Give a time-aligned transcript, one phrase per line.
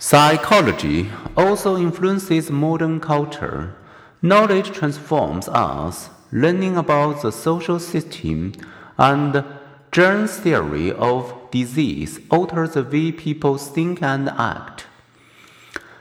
[0.00, 3.74] Psychology also influences modern culture.
[4.22, 6.10] Knowledge transforms us.
[6.30, 8.52] Learning about the solar system
[8.96, 9.44] and
[9.90, 14.86] germ theory of disease alters the way people think and act.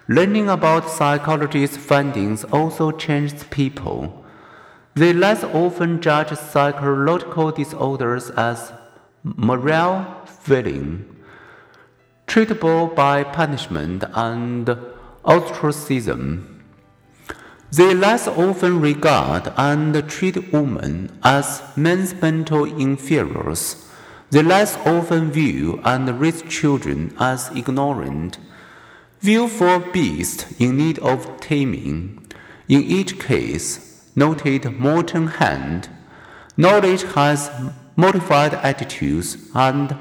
[0.08, 4.24] Learning about psychology's findings also changes people.
[4.94, 8.72] They less often judge psychological disorders as
[9.24, 11.17] moral failing
[12.28, 14.70] treatable by punishment and
[15.24, 16.64] ostracism.
[17.72, 23.90] They less often regard and treat women as men's mental inferiors.
[24.30, 28.40] They less often view and raise children as ignorant.
[29.22, 32.26] View for beasts in need of taming.
[32.68, 35.90] In each case, noted Morton Hunt,
[36.58, 37.50] knowledge has
[37.96, 39.98] modified attitudes and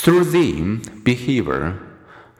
[0.00, 1.80] through them, behavior.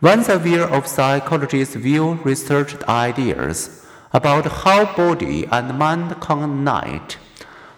[0.00, 7.18] Once aware of psychologists' view researched ideas about how body and mind connect,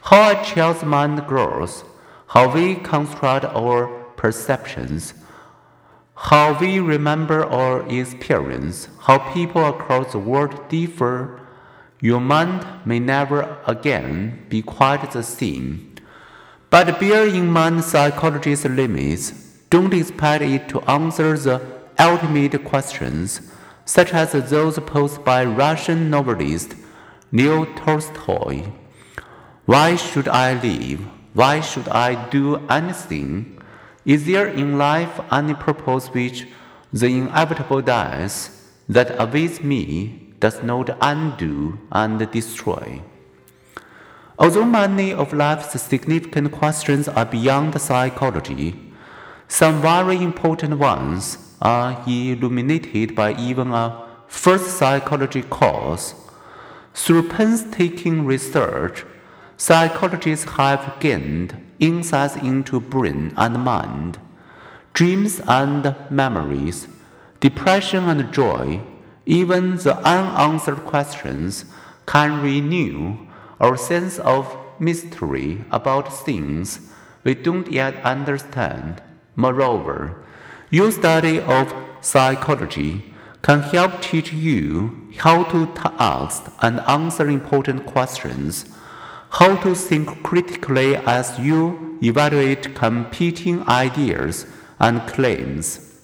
[0.02, 1.82] how a child's mind grows,
[2.28, 5.14] how we construct our perceptions,
[6.14, 11.40] how we remember our experience, how people across the world differ,
[12.00, 15.94] your mind may never again be quite the same.
[16.68, 21.62] But bear in mind psychology's limits don't expect it to answer the
[21.96, 23.40] ultimate questions,
[23.84, 26.74] such as those posed by Russian novelist
[27.30, 28.64] Leo Tolstoy.
[29.66, 31.00] Why should I live?
[31.34, 33.62] Why should I do anything?
[34.04, 36.48] Is there in life any purpose which
[36.92, 38.50] the inevitable death
[38.88, 43.00] that awaits me does not undo and destroy?
[44.36, 48.89] Although many of life's significant questions are beyond psychology,
[49.50, 56.14] some very important ones are illuminated by even a first psychology course.
[56.94, 59.04] Through painstaking research,
[59.56, 64.20] psychologists have gained insights into brain and mind,
[64.92, 66.86] dreams and memories,
[67.40, 68.80] depression and joy,
[69.26, 71.64] even the unanswered questions
[72.06, 73.16] can renew
[73.58, 76.92] our sense of mystery about things
[77.24, 79.02] we don't yet understand.
[79.40, 80.16] Moreover,
[80.68, 85.66] your study of psychology can help teach you how to
[85.98, 88.66] ask and answer important questions,
[89.30, 94.44] how to think critically as you evaluate competing ideas
[94.78, 95.98] and claims.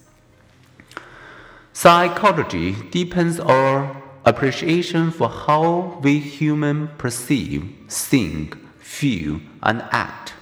[1.74, 10.35] Psychology deepens our appreciation for how we humans perceive, think, feel, and act.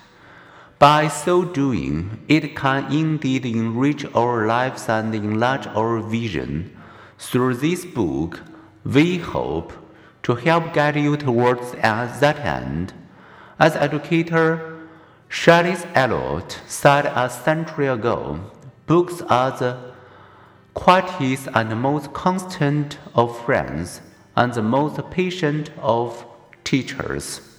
[0.84, 6.76] By so doing, it can indeed enrich our lives and enlarge our vision.
[7.16, 8.42] Through this book,
[8.84, 9.72] we hope
[10.24, 12.92] to help guide you towards that end.
[13.58, 14.86] As educator
[15.30, 18.50] Charles Eliot said a century ago,
[18.84, 19.78] books are the
[20.74, 24.02] quietest and most constant of friends
[24.36, 26.26] and the most patient of
[26.62, 27.53] teachers.